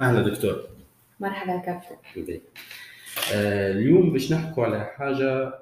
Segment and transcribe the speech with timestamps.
[0.00, 0.68] أهلا دكتور.
[1.20, 1.96] مرحبا كابتن.
[3.32, 5.54] آه اليوم باش نحكوا على حاجة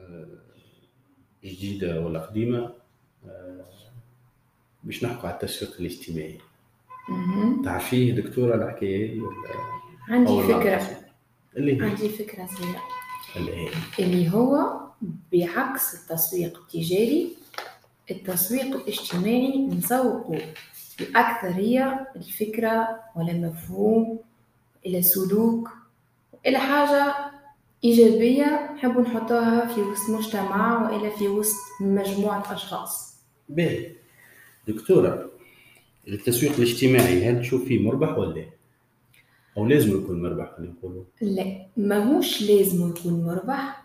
[0.00, 0.26] آه
[1.44, 2.72] جديدة ولا قديمة
[3.28, 3.64] آه
[4.84, 6.38] باش نحكوا على التسويق الاجتماعي.
[7.64, 9.36] تعرفيه دكتورة الحكاية ولا؟
[10.08, 10.88] عندي تسمع؟
[11.56, 11.82] اللي هي.
[11.90, 12.82] عندي فكرة صغيرة.
[13.36, 13.70] اللي هي.
[13.98, 14.80] اللي هو
[15.32, 17.36] بعكس التسويق التجاري
[18.10, 20.54] التسويق الاجتماعي نسوقه.
[21.00, 24.18] بأكثرية الفكرة ولا مفهوم
[24.86, 25.68] إلى سلوك
[26.46, 27.14] إلى حاجة
[27.84, 33.16] إيجابية نحب نحطها في وسط مجتمع وإلا في وسط مجموعة أشخاص.
[33.48, 33.92] باهي
[34.68, 35.30] دكتورة
[36.08, 38.44] التسويق الاجتماعي هل تشوف فيه مربح ولا لا؟
[39.56, 43.82] أو لازم يكون مربح خلينا نقولوا؟ لا ماهوش لازم يكون مربح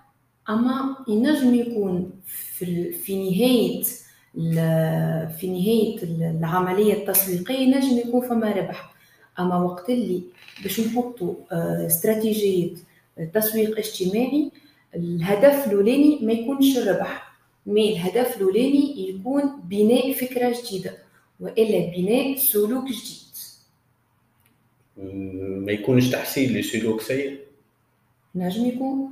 [0.49, 3.85] أما ينجم يكون في في نهاية ال-
[4.33, 8.93] في نهاية ال- العملية التسويقية ينجم يكون فما ربح.
[9.39, 10.21] أما وقت اللي
[10.63, 12.71] باش نحطوا آه، استراتيجية
[13.33, 14.51] تسويق اجتماعي
[14.95, 17.33] الهدف الأولاني ما يكونش الربح
[17.65, 20.97] مي الهدف الأولاني يكون بناء فكرة جديدة
[21.39, 23.23] وإلا بناء سلوك جديد.
[25.65, 27.39] ما يكونش تحسين لسلوك سيء؟
[28.35, 29.09] نجم يكون.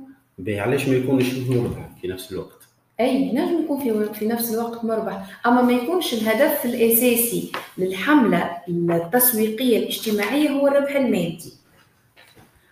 [0.48, 2.61] علاش ما يكونش مربح في نفس الوقت؟
[3.00, 9.78] أي نجم يكون في في نفس الوقت مربح أما ما يكونش الهدف الأساسي للحملة التسويقية
[9.78, 11.52] الاجتماعية هو الربح المادي.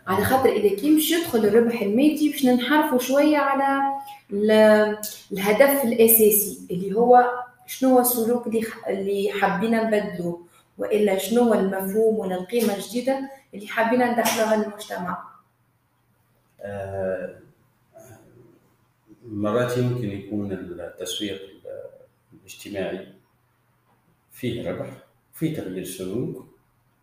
[0.07, 3.93] على خاطر إذا كي مش يدخل الربح المادي باش ننحرفوا شوية على
[4.33, 4.99] ال-
[5.33, 7.31] الهدف الأساسي اللي هو
[7.67, 10.47] شنو هو السلوك اللي ح- اللي حابين نبدلوه
[10.79, 15.19] وإلا شنو هو المفهوم ولا القيمة الجديدة اللي حابين ندخلوها للمجتمع.
[16.61, 17.35] آه،
[19.31, 21.41] مرات يمكن يكون التسويق
[22.35, 23.07] الاجتماعي
[24.33, 24.91] فيه ربح
[25.35, 26.47] فيه تغيير سلوك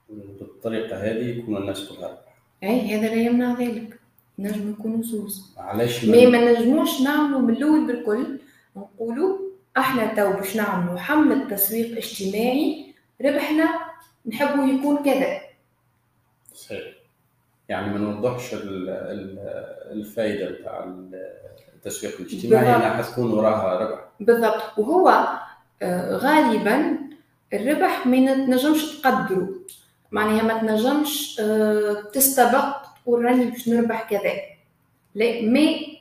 [0.09, 3.99] وبالطريقة هذه يكون الناس كلها ربح أي هذا لا يمنع ذلك.
[4.39, 5.53] نجم يكونوا زوز.
[5.57, 8.39] علاش مي ما نجموش نعملوا من الأول بالكل.
[8.75, 9.37] نقولوا
[9.77, 13.69] إحنا تو باش نعملوا حمله تسويق اجتماعي ربحنا
[14.25, 15.39] نحبوا يكون كذا.
[16.53, 16.93] صحيح.
[17.69, 19.39] يعني ما نوضحش ال- ال-
[19.91, 20.83] الفائدة بتاع
[21.87, 23.05] التسويق الاجتماعي بالضبط.
[23.07, 24.77] حتكون وراها ربح بالضبط.
[24.79, 25.27] وهو
[25.81, 26.97] آه، غالبا
[27.53, 29.49] الربح ما تنجمش تقدره.
[30.11, 34.33] معناها ما تنجمش آه، تستبق تقول راني باش نربح كذا.
[35.15, 35.97] لا مي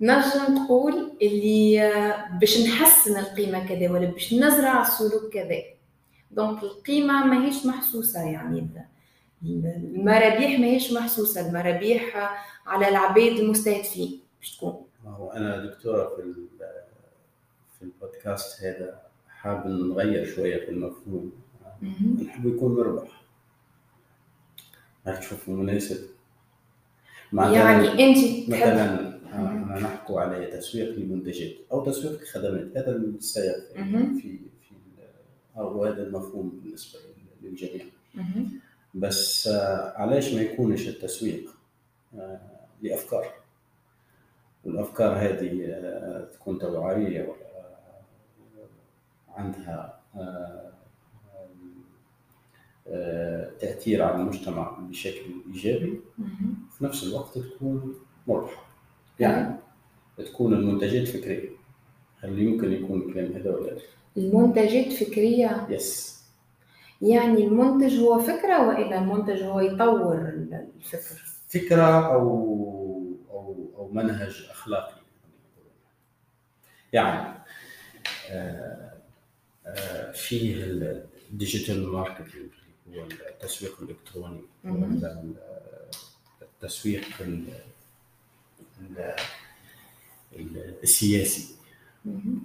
[0.00, 5.58] نجم تقول اللي آه، باش نحسن القيمة كذا ولا باش نزرع السلوك كذا.
[6.30, 8.58] دونك القيمة ماهيش محسوسة يعني.
[8.58, 8.82] ال-
[9.44, 11.48] ال- المرابيح ماهيش محسوسة.
[11.48, 12.30] المرابيح
[12.66, 14.21] على العباد المستهدفين.
[14.42, 16.34] باش تكون ما هو أنا دكتورة في
[17.78, 21.32] في البودكاست هذا حاب نغير شوية في المفهوم.
[22.22, 23.22] نحب يكون مربح.
[25.04, 26.06] هل تشوف مناسب
[27.32, 34.18] يعني أنت مثلا آه، نحكوا على تسويق لمنتجات أو تسويق لخدمات هذا السائر في.
[34.22, 34.38] في
[35.56, 36.98] أو هذا المفهوم بالنسبة
[37.42, 37.86] للجميع.
[38.94, 41.50] بس آه، علاش ما يكونش التسويق
[42.14, 42.40] آه،
[42.82, 43.41] لأفكار؟
[44.64, 47.52] والافكار هذه آه، تكون توعوية ولا
[49.28, 50.72] عندها آه،
[52.88, 56.00] آه، تأثير على المجتمع بشكل إيجابي.
[56.70, 57.94] في نفس الوقت تكون
[58.26, 58.64] مربحة.
[59.20, 59.56] يعني
[60.16, 61.48] تكون المنتجات فكرية.
[62.20, 63.78] هل يمكن يكون الكلام هذا ولا لا؟
[64.16, 66.22] المنتجات فكرية؟ yes
[67.02, 70.32] يعني المنتج هو فكرة وإلا المنتج هو يطور
[70.80, 71.22] الفكر؟
[71.54, 72.81] أو أو
[73.92, 74.94] منهج أخلاقي
[76.92, 77.38] يعني
[78.30, 78.92] آه،
[79.66, 80.64] آه، فيه
[81.30, 82.50] ال digital marketing
[82.88, 83.06] هو
[84.64, 84.82] التسويق.
[84.84, 85.90] ولا
[86.42, 87.44] التسويق ال-
[88.80, 89.14] ال-
[90.36, 91.54] ال- السياسي
[92.04, 92.40] مهم.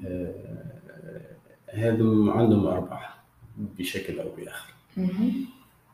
[1.69, 3.23] هذم عندهم أرباح
[3.57, 4.73] بشكل أو بآخر.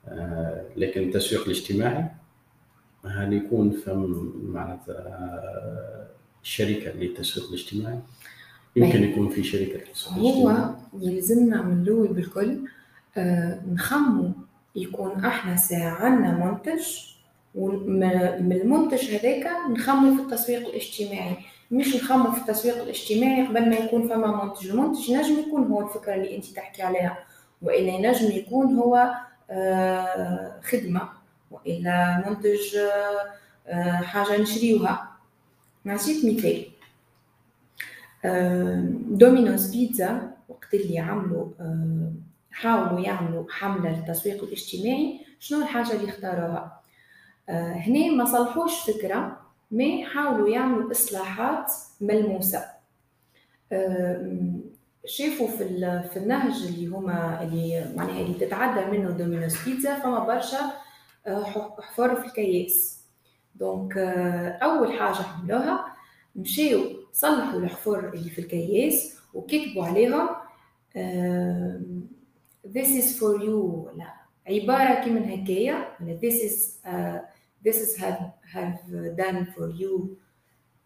[0.07, 2.09] آه، لكن التسويق الاجتماعي
[3.05, 6.07] هل يكون فم معناتها آه،
[6.43, 7.99] شركة للتسويق الاجتماعي؟
[8.75, 10.75] يمكن يكون في شركة للتسويق هو الاجتماعي.
[11.01, 12.59] يلزمنا من الأول بالكل
[13.17, 14.31] آه، نخمو
[14.75, 16.83] يكون إحنا ساعة عنا منتج
[17.55, 18.03] ومن
[18.51, 21.37] المنتج هذاك نخمو في التسويق الاجتماعي.
[21.71, 26.15] مش نخمو في التسويق الاجتماعي قبل ما يكون فما منتج المنتج نجم يكون هو الفكرة
[26.15, 27.17] اللي أنت تحكي عليها
[27.61, 29.13] وإلا ينجم يكون هو
[29.49, 31.22] آه، خدمة.
[31.53, 33.33] وإلا منتج آه،
[33.67, 35.11] آه، حاجة نشريوها.
[35.85, 36.65] نعطيك مثال.
[38.25, 42.11] آه، دومينوز بيتزا وقت اللي عملوا آه،
[42.51, 46.79] حاولوا يعملوا حملة للتسويق الاجتماعي شنو الحاجة اللي اختاروها؟
[47.49, 49.37] آه، هنا ما صلحوش فكرة
[49.71, 51.71] ما حاولوا يعملوا إصلاحات
[52.01, 52.63] ملموسة.
[53.71, 54.37] آه،
[55.05, 55.57] شافوا في
[56.13, 60.71] في النهج اللي هما اللي معناها اللي تتعدى منه دومينوس بيتزا فما برشا
[61.27, 63.03] حفر في الكياس.
[63.55, 63.97] donc
[64.61, 65.85] أول حاجة عملوها
[66.35, 66.81] مشاو
[67.13, 70.29] صلحوا الحفر اللي في الكياس وكتبوا عليهم
[72.67, 74.13] this is for you ولا
[74.47, 75.87] عبارة كي من هكايا
[76.21, 77.19] this is uh,
[77.67, 78.21] this is have,
[78.53, 78.79] have
[79.17, 80.17] done for you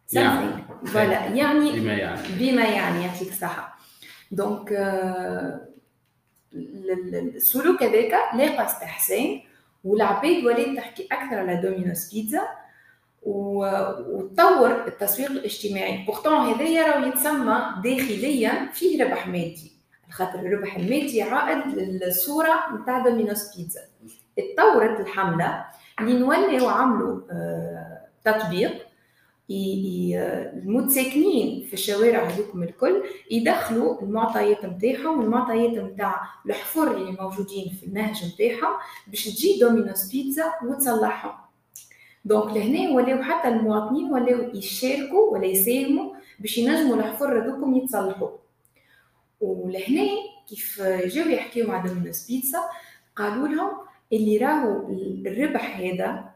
[0.08, 0.96] something.
[0.96, 1.40] يعني.
[1.40, 2.22] يعني بما يعني.
[2.40, 3.78] بما يعني يعطيك الصحة.
[4.32, 4.72] donc
[7.36, 9.42] السلوك هذاك لاقى استحسان
[9.84, 12.42] والعباد ولات تحكي أكثر على دومينوس بيتزا
[13.22, 16.06] وتطور التسويق الاجتماعي.
[16.06, 19.72] pourtant هذايا راه يتسمى داخليا فيه ربح مادي.
[20.12, 23.82] خاطر الربح المادي عائد للصورة نتاع دومينوس بيتزا
[24.40, 25.66] اتطورت الحملة
[26.00, 28.87] اللي نوليو عملوا آه، تطبيق
[29.52, 38.26] المتساكنين في الشوارع هذوكم الكل يدخلوا المعطيات نتاعهم والمعطيات نتاع الحفر اللي موجودين في النهج
[38.26, 38.74] نتاعهم
[39.08, 41.32] باش تجي دومينوس بيتزا وتصلحهم.
[42.26, 48.30] donc لهنا ولاو حتى المواطنين ولاو يشاركوا ولا يساهموا باش ينجموا الحفر هذوكم يتصلحوا.
[49.42, 50.08] ولهنا
[50.50, 52.60] كيف جاو يحكيو مع دومينوس بيتزا
[53.16, 53.72] قالوا لهم
[54.14, 54.90] اللي راهو
[55.26, 56.30] الربح هذا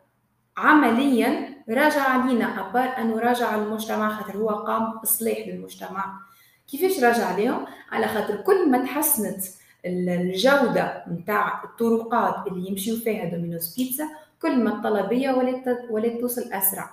[0.57, 6.19] عمليا راجع علينا ابار انه راجع على المجتمع خاطر هو قام اصلاح للمجتمع.
[6.67, 9.43] كيفاش راجع عليهم على خاطر كل ما تحسنت
[9.85, 14.09] الجودة نتاع الطرقات اللي يمشيو فيها دومينوس بيتزا
[14.41, 16.89] كل ما الطلبيه ولات ولات توصل أسرع.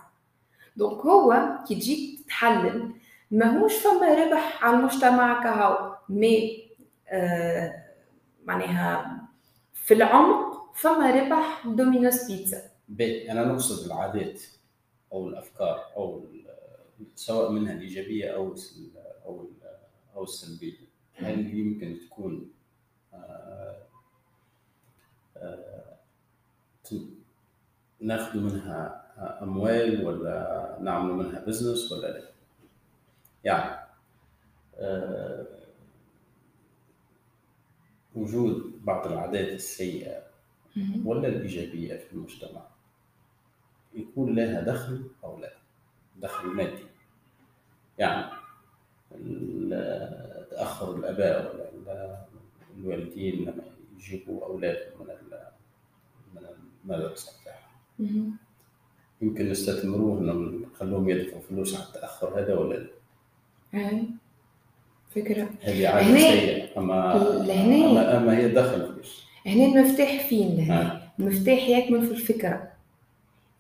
[0.77, 2.93] donc هو كي تجي تحلل
[3.31, 6.69] ماهوش فما ربح على المجتمع كهو mais
[7.09, 7.75] آه
[8.45, 9.19] معناها
[9.75, 12.63] في العمق فما ربح دومينوس بيتزا.
[12.89, 14.43] بي أنا نقصد العادات.
[15.13, 16.27] أو الأفكار أو
[17.15, 18.55] سواء منها الإيجابية أو
[19.25, 19.51] أو
[20.17, 20.89] أو السلبية.
[21.15, 22.51] هل يمكن تكون
[23.15, 23.77] آه،
[25.37, 25.99] آه،
[28.01, 29.05] ناخذ منها
[29.43, 32.31] أموال ولا نعمل منها بزنس ولا لا؟
[33.45, 33.89] يعني
[34.79, 35.47] آه،
[38.15, 40.23] وجود بعض العادات السيئة
[41.05, 42.78] ولا الإيجابية في المجتمع؟
[43.99, 45.53] يكون لها دخل أو لا
[46.17, 46.85] دخل مادي.
[47.99, 48.25] يعني
[50.51, 51.55] تأخر الآباء
[51.87, 52.19] ولا
[52.79, 53.63] الوالدين لما
[53.97, 55.07] يجيبوا أولادهم من
[56.35, 56.43] من
[56.85, 58.37] المدرسة بتاعهم.
[59.23, 62.89] يمكن نستثمروه إنهم نخلوهم يدفعوا فلوس على التأخر هذا ولا
[63.73, 64.03] لا؟
[65.11, 65.49] فكرة.
[65.63, 66.79] هذه عادة سيئة.
[66.79, 69.25] أما أما, أما هي دخل فلوس.
[69.47, 72.73] هنا المفتاح فين؟ لهنا؟ المفتاح يكمن في الفكرة.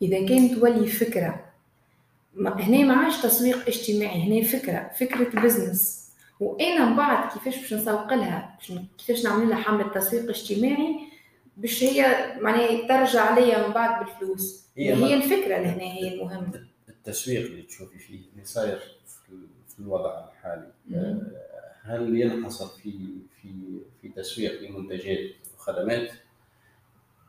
[0.02, 1.44] إذا كانت تولي فكرة.
[2.36, 6.08] هنا ما عادش تسويق اجتماعي هنا فكرة فكرة بزنس
[6.40, 8.58] وأنا من بعد كيفاش باش نسوق لها
[8.98, 10.96] كيفاش نعمل لها حمله تسويق اجتماعي
[11.56, 12.02] باش هي
[12.40, 14.66] معناها ترجع ليا من بعد بالفلوس.
[14.76, 16.52] هي, هي الفكرة لهنا هي المهم
[16.88, 18.78] التسويق اللي تشوفي فيه اللي صاير
[19.68, 20.72] في الوضع الحالي.
[20.94, 21.22] آه،
[21.82, 23.08] هل ينحصر في
[23.42, 23.48] في
[24.02, 26.10] في تسويق لمنتجات وخدمات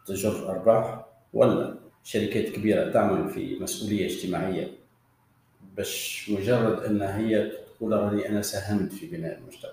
[0.06, 4.72] تجر أرباح ولا؟ شركات كبيرة تعمل في مسؤولية اجتماعية
[5.78, 9.72] باش مجرد أن هي تقول راني أنا ساهمت في بناء المجتمع.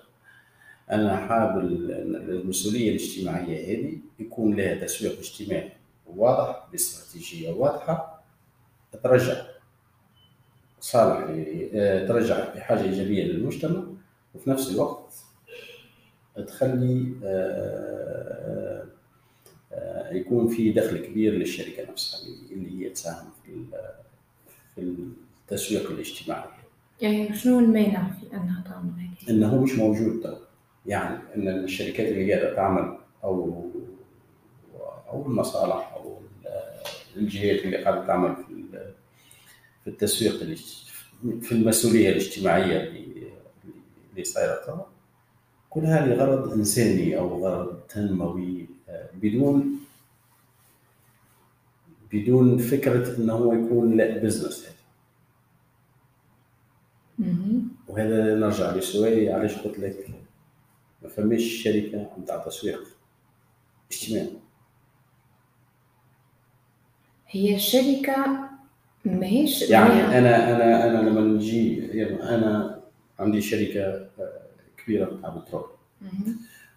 [0.91, 5.71] أنا حاب المسؤولية الاجتماعية هذه يكون لها تسويق اجتماعي
[6.07, 8.23] واضح باستراتيجية واضحة
[9.03, 9.45] ترجع
[10.79, 11.25] صالح
[12.07, 13.83] ترجع بحاجة إيجابية للمجتمع
[14.35, 15.13] وفي نفس الوقت
[16.47, 18.85] تخلي آه،
[20.11, 22.19] يكون في دخل كبير للشركة نفسها
[22.51, 23.65] اللي هي تساهم في
[24.75, 26.49] في التسويق الاجتماعي.
[27.01, 30.35] يعني شنو المانع في أنها تعمل هيك؟ إنه مش موجود تو
[30.85, 33.65] يعني إن الشركات اللي قاعدة تعمل أو
[35.09, 36.19] أو المصالح أو
[37.17, 38.63] الجهات اللي قاعدة تعمل في
[39.83, 40.55] في التسويق
[41.41, 43.27] في المسؤولية الاجتماعية اللي
[44.11, 44.87] اللي صايرة
[45.69, 48.66] كلها لغرض إنساني أو غرض تنموي
[49.13, 49.79] بدون
[52.13, 54.67] بدون فكرة انه هو يكون لا بزنس
[57.87, 60.09] وهذا نرجع لسؤالي علاش قلت لك
[61.03, 62.83] ما فماش شركة نتاع تسويق
[63.91, 64.33] اجتماعي؟
[67.27, 68.49] هي الشركة
[69.05, 72.79] ماهيش يعني أنا أنا أنا لما نجي يعني أنا
[73.19, 74.09] عندي شركة
[74.77, 75.65] كبيرة بتاع بترول.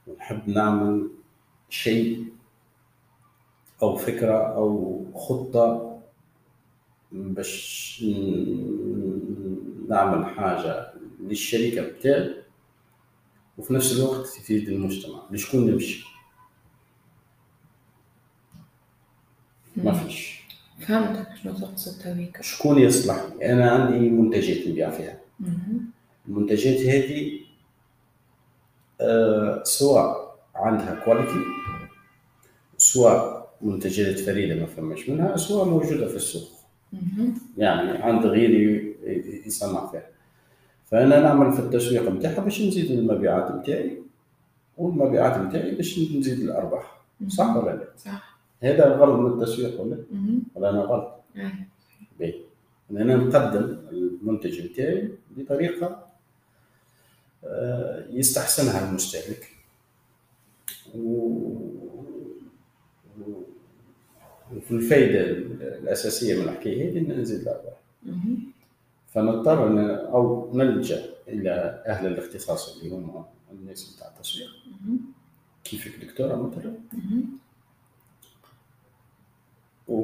[0.07, 1.09] ونحب نعمل
[1.71, 2.25] شيء
[3.83, 5.99] أو فكرة أو خطة
[7.12, 8.05] باش
[9.89, 12.35] نعمل حاجة للشركة بتاعي
[13.59, 15.23] وفي نفس الوقت تفيد المجتمع.
[15.31, 16.05] لشكون نمشي.
[19.77, 20.41] ما فيش.
[20.81, 25.21] فهمتك شنو تقصد تويك شكون يصلح؟ أنا عندي منتجات نبيع فيها.
[26.29, 27.41] المنتجات هذه
[29.00, 31.45] آه سواء عندها كواليتي
[32.78, 36.49] سواء منتجات فريدة ما فماش منها سواء موجودة في السوق.
[37.57, 38.97] يعني عند غيري
[39.47, 40.07] يصنع فيها.
[40.87, 44.02] فأنا نعمل في التسويق نتاعها باش نزيد المبيعات نتاعي
[44.78, 47.00] والمبيعات نتاعي باش نزيد الأرباح.
[47.28, 48.38] صح ولا لا؟ صح.
[48.62, 49.99] هذا الغرض من التسويق ولا؟
[50.54, 51.21] ولا أنا غلط؟
[52.90, 56.07] أنا نقدم المنتج نتاعي بطريقة
[57.45, 59.49] آه، يستحسنها المستهلك.
[64.56, 65.20] وفي الفائده
[65.78, 67.75] الأساسية من الحكاية هذه إن نزيد الأرباح.
[69.09, 74.49] فنضطر ان أو نلجأ إلى أهل الاختصاص اللي هم الناس بتاع التسويق
[74.85, 74.99] مهم.
[75.64, 76.75] كيف الدكتوره مثلا.
[79.88, 79.97] و...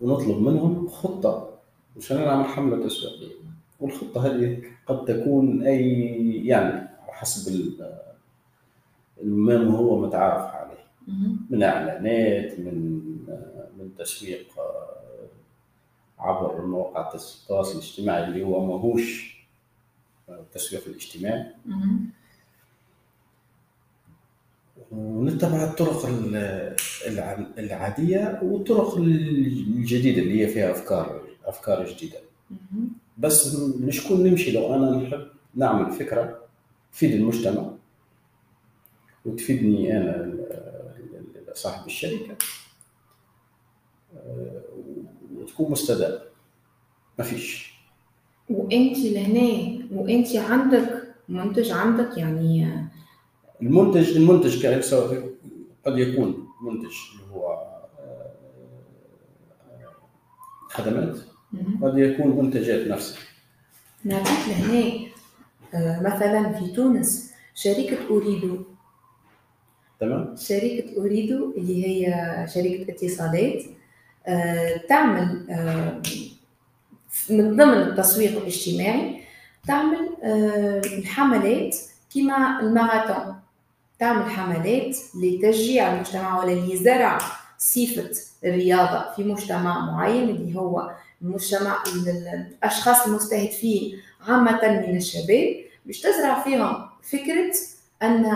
[0.00, 1.58] ونطلب منهم خطة
[1.96, 3.34] مشان نعمل حمله تسويقيه
[3.80, 8.07] والخطة هذه قد تكون اي يعني حسب ال-
[9.22, 10.68] ما هو متعارف عليه.
[11.50, 12.98] من إعلانات من
[13.78, 15.28] من تسويق آه،
[16.18, 19.38] عبر مواقع التواصل الاجتماعي اللي هو ماهوش
[20.28, 22.10] التسويق الاجتماعي مهم.
[24.92, 32.18] ونتبع الطرق ال- الع- العادية والطرق الجديدة اللي هي فيها أفكار أفكار جديدة
[32.50, 32.88] مهم.
[33.18, 36.38] بس لشكون نمشي لو أنا نحب نعمل فكرة
[36.92, 37.70] تفيد المجتمع
[39.24, 40.34] وتفيدني أنا
[41.54, 42.36] صاحب الشركة.
[44.16, 44.62] آه،
[45.34, 46.20] وتكون مستدامه
[47.18, 47.78] ما فيش.
[48.50, 52.84] وإنت لهنا وإنت عندك منتج عندك يعني
[53.62, 54.66] المنتج المنتج
[55.86, 57.52] قد يكون منتج اللي هو
[57.98, 58.30] آه،
[60.68, 61.18] خدمات
[61.52, 61.84] مهم.
[61.84, 63.18] قد يكون منتجات نفسها.
[64.04, 65.08] نعطيك لهنا
[65.74, 68.64] آه، مثلا في تونس شركة أوريدو
[70.00, 72.06] تمام؟ شركة أوريدو اللي هي
[72.54, 73.62] شركة اتصالات
[74.26, 76.02] آه، تعمل آه،
[77.30, 79.20] من ضمن التسويق الاجتماعي
[79.66, 81.76] تعمل آه، الحملات
[82.14, 83.34] كما الماراثون.
[83.98, 87.18] تعمل حملات لتشجيع المجتمع ولا لزرع
[87.58, 88.10] صفة
[88.44, 90.90] الرياضة في مجتمع معين اللي هو
[91.22, 95.54] المجتمع ال- ال- الأشخاص المستهدفين عامة من الشباب
[95.86, 97.52] باش تزرع فيهم فكرة
[98.02, 98.26] أن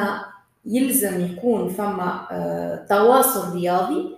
[0.66, 4.16] يلزم يكون فما آه، تواصل رياضي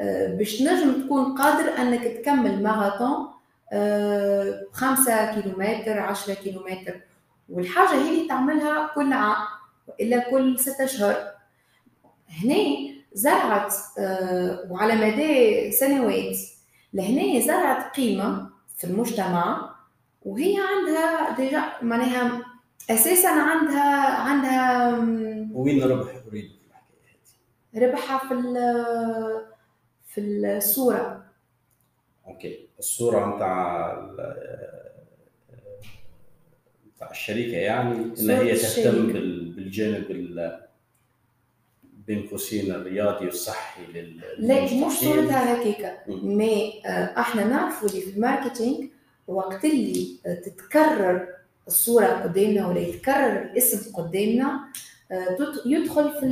[0.00, 3.28] آه، باش تنجم تكون قادر أنك تكمل ماراثون
[3.72, 7.00] آه، خمسة كيلومتر عشرة كيلومتر.
[7.48, 9.36] والحاجة هذه تعملها كل عام
[10.00, 11.16] إلا كل ستة أشهر
[12.42, 12.56] هنا
[13.12, 13.74] زرعت
[14.70, 16.36] وعلى مدى سنوات
[16.92, 19.70] لهنا زرعت قيمة في المجتمع
[20.24, 22.42] وهي عندها déjà معناها
[22.90, 24.90] أساسا عندها عندها
[25.56, 27.16] وين ربح اريد في الحكاية
[27.74, 28.34] هذه؟ ربحها في
[30.06, 31.24] في الصورة.
[32.26, 32.68] OK.
[32.78, 33.92] الصورة نتاع
[36.96, 39.12] نتاع الشركة يعني إن هي تهتم
[39.52, 40.66] بالجانب ال-
[42.06, 44.92] بين قوسين الرياضي والصحي لل لا مش.
[45.00, 46.36] صورتها هكاكا مم.
[46.38, 48.88] mais آه، إحنا نعرفوا اللي في ال marketing
[49.26, 50.06] وقت اللي
[50.44, 51.28] تتكرر
[51.66, 54.60] الصورة قدامنا ولا يتكرر الاسم قدامنا
[55.66, 56.26] يدخل في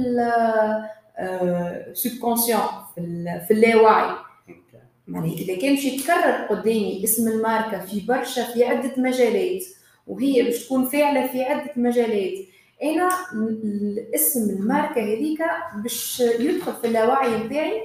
[1.90, 2.60] ال subconscient
[2.94, 4.78] في ال- في اللاوعي OK.
[5.08, 9.62] يعني إذا كان باش يتكرر قدامي اسم الماركة في برشا في عدة مجالات
[10.06, 12.32] وهي باش تكون فاعله في عدة مجالات
[12.82, 13.08] أنا
[14.14, 15.38] اسم الماركة هذيك
[15.82, 17.80] باش يدخل في اللاوعي نتاعي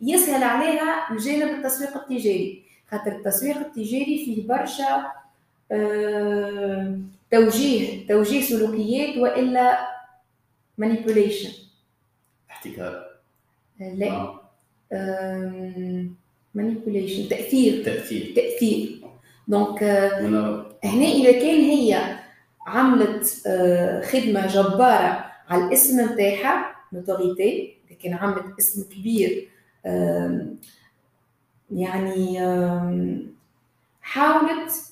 [0.00, 5.06] يسهل عليها الجانب التسويق التجاري خاطر التسويق التجاري فيه برشا
[5.72, 6.98] آه،
[7.32, 9.78] توجيه توجيه سلوكيات وإلا
[10.78, 11.52] manipulation
[12.50, 13.06] احتكار.
[13.80, 14.38] لا.
[14.92, 16.08] آه.
[16.54, 17.84] manipulation تأثير.
[17.84, 18.32] تأثير.
[18.36, 19.02] تأثير.
[19.48, 20.20] donc آه،
[20.84, 22.18] هنا إذا كان هي
[22.66, 29.48] عملت آه، خدمة جبارة على الاسم نتاعها notoriété إذا كان عملت اسم كبير
[31.70, 32.38] يعني
[34.00, 34.91] حاولت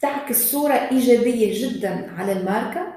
[0.00, 2.94] تعكس صورة إيجابية جدا على الماركة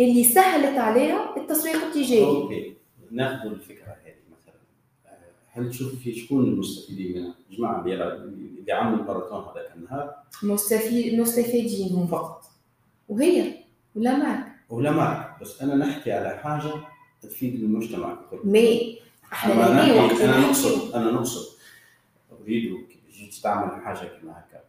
[0.00, 2.24] اللي سهلت عليها التسويق التجاري.
[2.24, 2.74] OK.
[3.10, 4.54] نأخذ الفكرة هذه مثلا.
[5.06, 10.14] آه، هل تشوف في شكون المستفيدين منها؟ جماعة اللي عملوا الماراثون هذاك النهار.
[10.42, 12.44] مستفيد مستفيدين هم فقط.
[13.08, 13.54] وهي
[13.94, 14.52] ولا ماركة.
[14.70, 16.72] ولا معك بس أنا نحكي على حاجة
[17.22, 18.98] تفيد المجتمع كله مي
[19.32, 20.26] إحنا نحكي.
[20.26, 21.54] نقصد أنا نقصد.
[22.42, 22.72] أريد
[23.14, 24.60] جيت تعمل حاجة كما هكا.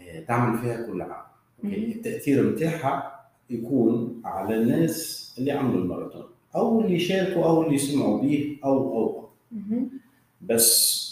[0.00, 1.24] إيه، تعمل فيها كل عام.
[1.64, 6.24] التأثير نتاعها يكون على الناس اللي عملوا الماراثون
[6.56, 9.28] أو اللي شاركوا أو اللي سمعوا به أو أو.
[10.40, 11.04] بس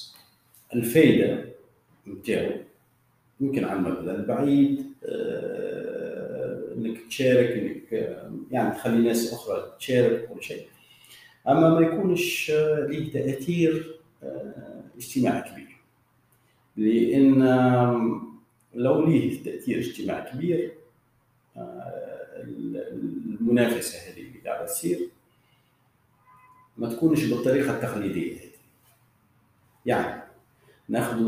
[0.75, 1.45] الفائده
[2.09, 2.53] نتاعو
[3.41, 10.43] يمكن على المدى البعيد آه، إنك تشارك إنك آه، يعني تخلي ناس أخرى تشارك كل
[10.43, 10.67] شيء
[11.49, 15.72] أما ما يكونش آه، ليه تأثير آه، اجتماعي كبير
[16.77, 17.43] لأن
[18.75, 20.73] لو ليه تأثير اجتماعي كبير
[21.57, 22.43] آه،
[23.41, 24.99] المنافسة هذه اللي قاعدة تصير
[26.79, 28.39] ما تكونش بالطريقة التقليدية
[29.87, 30.23] يعني
[30.89, 31.23] ناخذ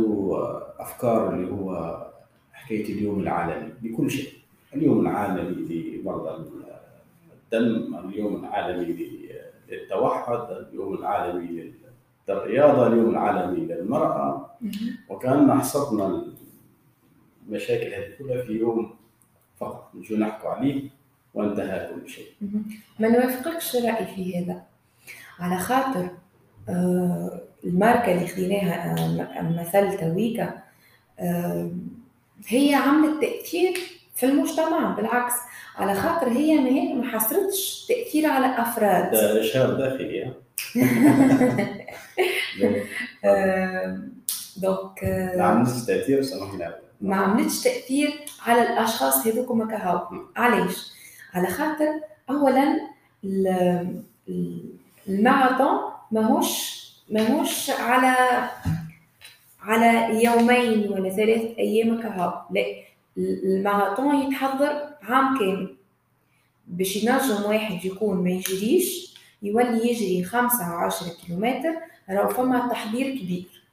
[0.79, 2.03] أفكار اللي هو
[2.53, 3.73] حكاية اليوم العالمي.
[3.83, 4.33] بكل شيء.
[4.75, 6.45] اليوم العالمي لمرضى
[7.53, 9.17] الدم اليوم العالمي
[9.69, 11.73] للتوحد اليوم العالمي
[12.29, 14.97] للرياضه اليوم العالمي للمرأة مهم.
[15.09, 16.25] وكأن حصرنا
[17.49, 18.95] المشاكل هذه كلها في يوم
[19.61, 20.91] فقط نجي نحكوا عليه
[21.35, 22.27] وانتهى كل شيء.
[22.99, 24.63] ما نوافقكش الرأي في هذا.
[25.41, 26.09] على خاطر
[26.69, 28.95] آه، الماركة اللي خديناها
[29.41, 30.63] آه، مثل تويكا
[31.21, 31.71] آه،
[32.49, 33.73] هي عملت تأثير
[34.15, 35.35] في المجتمع بالعكس.
[35.77, 39.11] على خاطر هي ما حصرتش تأثير على أفراد.
[39.11, 40.33] ده اشهار داخلي
[44.57, 46.65] دونك آه، ما عملتش تأثير سامحني
[47.01, 48.11] ما عملتش تأثير
[48.47, 50.93] على الأشخاص هذوك كهو علاش؟
[51.35, 52.81] على خاطر اولا
[53.25, 54.75] ال- ال-
[55.09, 55.79] الماراثون
[56.11, 58.17] ماهوش ماهوش على
[59.61, 62.65] على يومين ولا ثلاث أيام كهو لا
[63.19, 65.77] الماراثون يتحضر عام كامل.
[66.67, 71.75] باش ينجم واحد يكون ما يجريش يولي يجري خمسة أو عشرة كيلومتر
[72.11, 73.65] راهو فما تحضير كبير.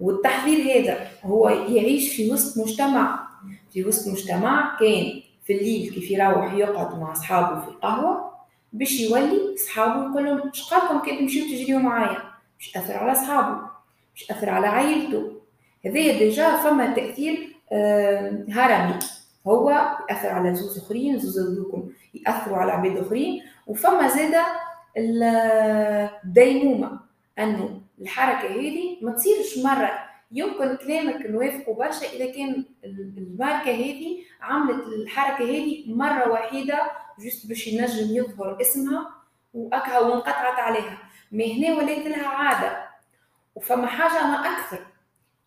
[0.00, 3.28] والتحضير هذا هو يعيش في وسط مجتمع.
[3.72, 8.30] في وسط مجتمع كان في الليل كيف يروح يقعد مع أصحابه في القهوة
[8.72, 12.22] باش يولي أصحابه يقول لهم اش قالكم كي تمشيو تجريو معايا؟
[12.58, 13.60] باش يأثر على أصحابه
[14.14, 15.32] باش يأثر على عائلته.
[15.86, 18.98] هذايا déjà فما تأثير آه، هرمي.
[19.46, 19.70] هو
[20.10, 23.42] يأثر على زوز أخرين زوز هذوكم يأثروا على عباد أخرين.
[23.66, 24.46] وفما زادة
[24.96, 26.10] ال-
[27.42, 29.98] أنه الحركة هذه ما تصيرش مرة.
[30.32, 37.46] يمكن كلامك نوافقه برشا إذا كان ال- الماركة هذه عملت الحركة هذه مرة وحيدة juste
[37.46, 39.10] باش ينجم يظهر اسمها
[39.54, 40.98] وأكهو وانقطعت عليها.
[41.32, 42.84] ما هنا ولات لها عادة.
[43.54, 44.86] وفما حاجة ما أكثر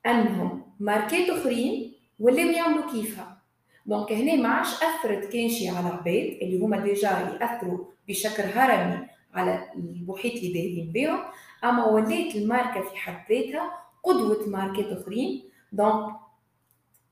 [0.06, 3.38] أنهم ماركات أخرين ولاو يعملوا كيفها.
[3.86, 7.10] donc هنا ما عادش أثرت كان شي على عباد اللي هما déjà
[7.42, 11.20] يأثروا بشكل هرمي على المحيط اللي دايرين بهم
[11.64, 13.72] أما ولات الماركة في حد ذاتها
[14.04, 16.16] قدوة ماركات أخرين دونك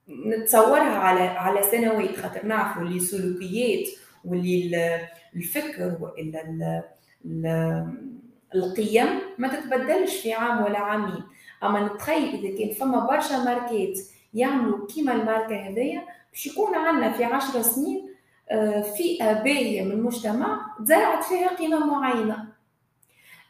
[0.08, 3.88] نتصورها على على سنوات خاطر نعرفوا اللي سلوكيات
[4.24, 6.82] واللي ال- الفكر وإلا ال-
[7.26, 8.12] ال-
[8.54, 9.06] القيم
[9.38, 11.22] ما تتبدلش في عام ولا عامين.
[11.62, 13.98] أما نتخيل إذا كان فما برشا ماركات
[14.34, 18.08] يعملوا كيما الماركة هذيا باش يكون عندنا في عشر سنين
[18.50, 22.51] آه، فئة باهية من المجتمع تزرعت فيها قيمة معينة.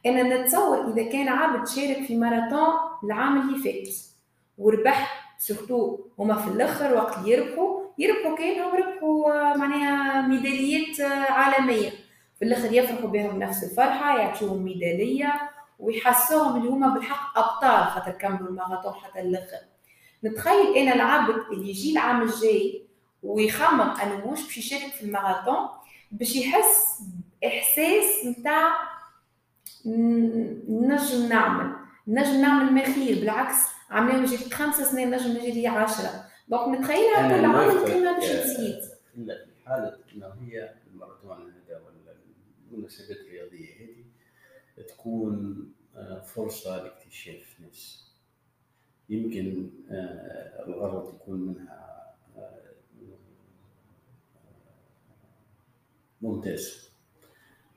[0.07, 3.95] أنا نتصور إذا كان عبد شارك في ماراثون العام اللي فات.
[4.59, 11.91] وربح سورتو هما في الأخر وقت يربحوا يربحوا كأنهم ربحوا آه، معناها ميداليات آه، عالمية.
[12.39, 15.33] في الأخر يفرحوا بهم نفس الفرحة يعطيوهم ميدالية
[15.79, 19.59] ويحسوهم اللي هما بالحق أبطال خاطر كملوا الماراثون حتى الأخر.
[20.25, 22.87] نتخيل أنا العبد اللي يجي العام الجاي
[23.23, 25.69] ويخمم أنه مش باش يشارك في الماراثون
[26.13, 27.03] باش يحس
[27.47, 28.73] احساس نتاع
[29.87, 31.77] نجم نعمل.
[32.09, 33.57] نجم نعمل ما خير بالعكس
[33.91, 36.25] عمليه جريت خمسة سنين نجم نجري عشرة.
[36.49, 38.81] donc نتخيلها أنا كل موافقك، القيمة باش تزيد.
[39.67, 42.17] حاله انه هي الماراثون هذا ولا
[42.73, 44.05] المناسبات الرياضية هذه
[44.89, 45.67] تكون
[45.97, 48.13] آه، فرصة لاكتشاف ناس
[49.09, 52.73] يمكن آه، الغرض يكون منها آه،
[56.23, 56.92] ممتاز.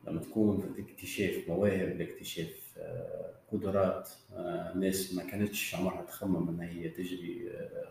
[0.07, 6.59] لما تكون في اكتشاف مواهب لاكتشاف آه، قدرات آه، ناس ما كانتش عمرها تخمم إن
[6.59, 7.87] هي تجري آه،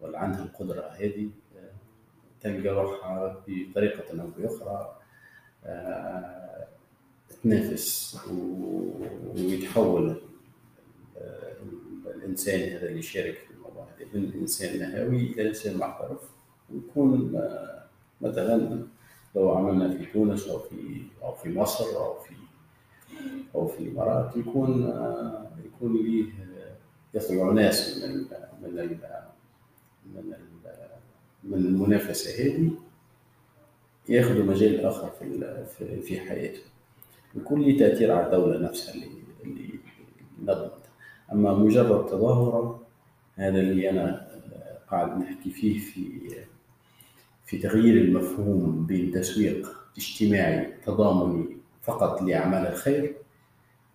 [0.00, 1.30] ولا عندها القدرة هذه
[2.40, 4.98] تلقى روحها بطريقة أو بأخرى
[5.64, 6.68] آه،
[7.42, 8.18] تنافس
[9.36, 10.16] ويتحول
[12.06, 16.20] الإنسان هذا اللي يشارك في الموضوع هذا من إنسان نهاوي إلى إنسان محترف
[16.70, 17.40] ويكون
[18.20, 18.86] مثلا
[19.36, 22.34] لو عملنا في تونس أو في أو في مصر أو في
[23.54, 26.24] أو في الإمارات يكون آه، يكون ليه
[27.14, 28.16] يطلع ناس من
[28.62, 28.86] من
[30.14, 30.24] من
[31.44, 32.70] من المنافسة هذه
[34.08, 35.10] ياخذوا مجال آخر
[35.78, 36.60] في في حياته.
[37.34, 39.06] يكون لي تأثير على الدولة نفسها اللي
[39.44, 39.70] اللي
[40.42, 40.82] نظمت.
[41.32, 42.82] أما مجرد تظاهرة
[43.36, 44.28] هذا اللي أنا
[44.90, 46.20] قاعد نحكي فيه في
[47.52, 53.14] في تغيير المفهوم بين تسويق اجتماعي تضامني فقط لأعمال الخير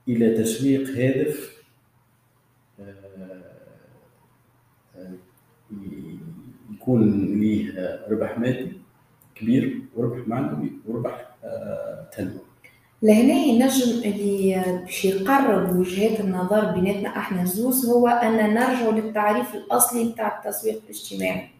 [0.07, 1.63] إلى تسويق هادف
[2.79, 2.93] آه،
[4.97, 5.13] آه،
[6.73, 8.71] يكون ليه ربح مادي
[9.35, 12.41] كبير وربح معنوي وربح آه، تنموي.
[13.01, 20.03] لهنا ينجم اللي باش يقرب وجهات النظر بيناتنا أحنا زوز هو ان نرجع للتعريف الأصلي
[20.03, 21.56] نتاع التسويق الاجتماعي.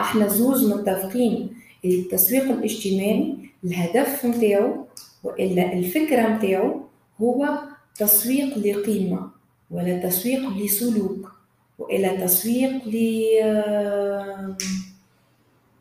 [0.00, 4.86] إحنا زوز متفقين التسويق الاجتماعي الهدف نتاعو
[5.24, 6.80] وإلا الفكرة نتاعو
[7.20, 7.58] هو
[7.96, 9.30] تسويق لقيمة
[9.70, 11.32] ولا تسويق لسلوك
[11.78, 12.84] والى تسويق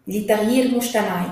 [0.08, 1.30] لتغيير مجتمعي.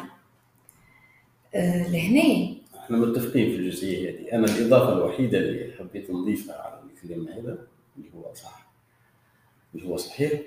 [1.56, 2.56] آه، لهنا.
[2.80, 4.32] إحنا متفقين في الجزئية هذه.
[4.34, 7.68] أنا الإضافة الوحيدة اللي حبيت نضيفها على الكلام هذا
[7.98, 8.68] اللي هو صح
[9.76, 10.42] اللي هو صحيح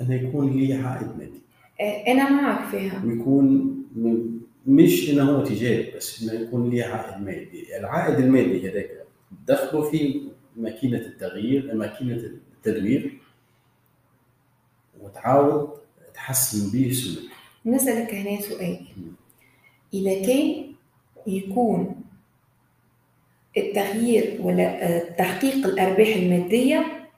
[0.00, 1.30] انه يكون لي عائد مادي.
[1.30, 1.47] آه،
[1.80, 3.02] أنا معك فيها.
[3.04, 3.74] ويكون
[4.66, 7.76] مش إنه هو تجاري بس إنه يكون لي عائد مادي.
[7.76, 8.90] العائد المادي هذاك
[9.46, 10.22] دخله في
[10.56, 13.18] ماكينة التغيير ماكينة التدوير
[15.00, 15.70] وتعاود
[16.14, 17.30] تحسن به سلوك
[17.66, 18.80] نسألك هنا سؤال.
[19.94, 20.64] إذا كان
[21.26, 22.02] يكون
[23.56, 27.08] التغيير ولا آه، تحقيق الأرباح المادية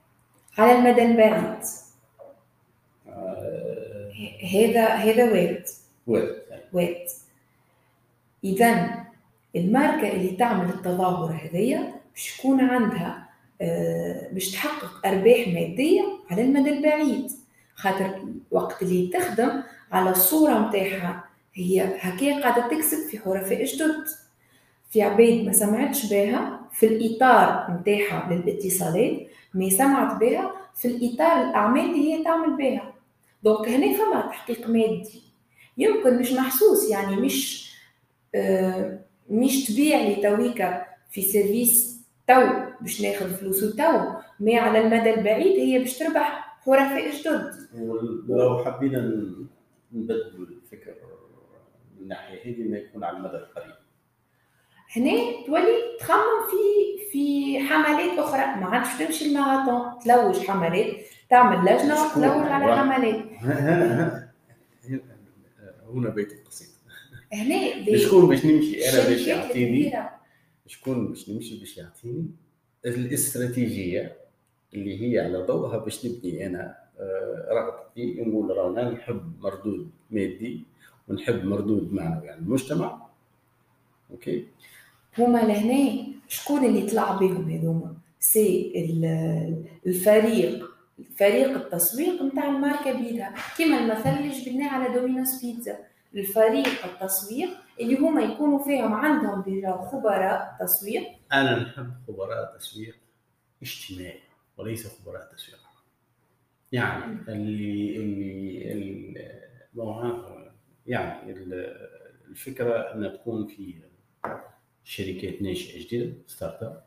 [0.59, 1.59] على المدى البعيد
[4.55, 5.65] هذا هذا وارد
[6.07, 7.07] وارد وارد
[8.45, 8.91] إذا
[9.57, 13.29] الماركة اللي تعمل التظاهرة هذيا باش تكون عندها
[13.61, 17.33] آه باش تحقق أرباح مادية على المدى البعيد.
[17.75, 24.05] خاطر وقت اللي تخدم على الصورة متاعها هي هكا قاعدة تكسب في حرفاء جدد
[24.91, 29.19] في عباد ما سمعتش بها في الإطار متاعها للإتصالات
[29.55, 32.90] ما سمعت بها في الإطار الأعمال اللي هي تعمل بها.
[33.43, 35.23] donc هنا فما تحقيق مادي.
[35.79, 37.71] يمكن مش محسوس يعني مش
[38.35, 39.01] آه
[39.31, 42.51] مش تبيع لي تويكا في service تو
[42.81, 47.69] باش ناخذ فلوسه تو ما على المدى البعيد هي باش تربح حرفاء جدد.
[48.29, 48.99] ولو حبينا
[49.93, 50.95] نبدلوا الفكر
[51.97, 53.75] من الناحيه هذه انه يكون على المدى القريب.
[54.97, 56.57] هنا تولي تخمم في
[57.13, 58.61] في حملات أخرى.
[58.61, 60.97] ما عادش تمشي الماراثون تلوج حملات.
[61.31, 63.25] تعمل لجنة وتلوج على حملات
[65.95, 66.69] هنا بيت القصيد
[67.33, 68.89] هنا شكون باش نمشي.
[68.89, 69.93] أنا باش يعطيني.
[70.67, 72.27] شكون باش نمشي باش يعطيني.
[72.87, 74.17] الاستراتيجية
[74.75, 80.65] اللي هي على ضوءها باش نبني أنا آه، رغبتي نقول رانا نحب مردود مادي
[81.09, 83.07] ونحب مردود معنوي يعني المجتمع.
[84.11, 84.47] أوكي؟
[85.19, 88.73] هما لهنا شكون اللي طلع بهم هذوما؟ c'est
[89.87, 90.70] الفريق.
[91.17, 93.35] فريق التسويق نتاع الماركة بيدها.
[93.59, 95.79] كما المثل اللي جبناه على دومينوس بيتزا.
[96.15, 97.49] الفريق التسويق
[97.81, 101.09] اللي هما يكونوا فيهم عندهم déjà خبراء تسويق.
[101.33, 102.97] أنا نحب خبراء تسويق
[103.63, 104.21] اجتماعي
[104.57, 105.61] وليس خبراء تسويق.
[106.73, 107.97] يعني اللي
[108.73, 109.41] اللي
[110.87, 111.33] يعني
[112.29, 113.75] الفكرة أن تكون في
[114.85, 116.85] شركات ناشئه جديدة startup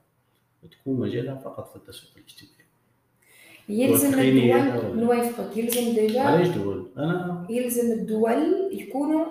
[0.72, 2.63] تكون مجالها فقط في التسويق الاجتماعي.
[3.70, 9.26] يلزم الدول نوافقك يلزم déjà علاش دول؟ أنا يلزم الدول يكونوا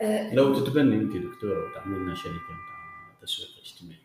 [0.00, 4.04] آه لو تتبني أنت دكتورة وتعمل لنا شركة نتاع تسويق اجتماعي.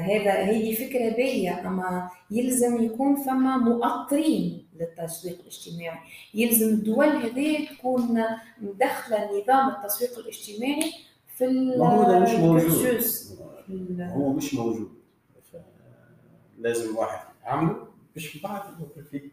[0.00, 5.98] هذا هذه فكرة باهية أما يلزم يكون فما مؤطرين للتسويق الاجتماعي.
[6.34, 8.24] يلزم الدول هذه تكون
[8.60, 10.92] مدخلة نظام التسويق الاجتماعي
[11.36, 11.44] في
[11.78, 13.02] هو مش موجود.
[14.00, 14.88] هو مش موجود.
[16.58, 17.87] لازم واحد يعمله.
[18.18, 19.30] باش بعد يكون في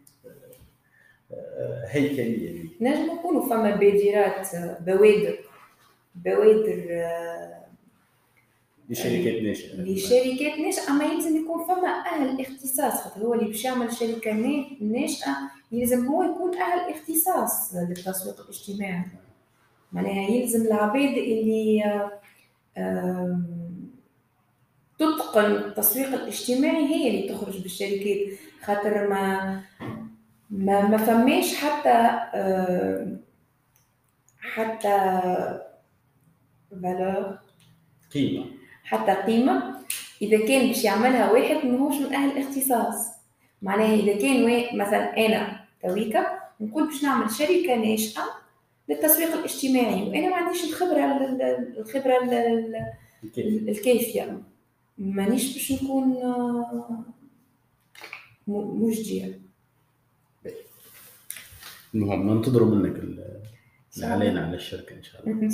[1.86, 2.66] هيكلية.
[2.82, 4.48] نجم يكونوا فما بادرات
[4.82, 5.38] بوادر
[6.16, 7.02] بوادر
[8.90, 13.94] لشركات ناشئه لشركات ناشئه أما يلزم يكون فما أهل اختصاص خاطر هو اللي باش يعمل
[13.94, 14.34] شركة
[14.82, 15.36] ناشئه
[15.72, 19.06] يلزم هو يكون أهل اختصاص للتسويق الاجتماعي.
[19.92, 21.84] معناها يلزم العباد اللي
[25.00, 29.62] تتقن التسويق الاجتماعي هي اللي تخرج بالشركات خاطر ما
[30.50, 33.22] ما ما فماش حتى آم،
[34.40, 35.22] حتى
[36.84, 37.38] فالور
[38.14, 38.46] قيمة.
[38.84, 39.76] حتى قيمة.
[40.22, 43.08] إذا كان باش يعملها واحد ماهوش من أهل الاختصاص.
[43.62, 44.44] معناها إذا كان
[44.80, 46.26] مثلا أنا تويكا
[46.62, 48.22] نقول باش نعمل شركة ناشئة
[48.90, 51.42] للتسويق الاجتماعي وأنا ما عنديش الخبرة ال-
[53.38, 54.55] ال-
[54.98, 57.04] مانيش باش نكون آه،
[58.48, 59.42] م- مجدية.
[61.96, 62.96] المهم ننتظروا منك.
[63.98, 65.34] الإعلان على الشركة إن شاء الله.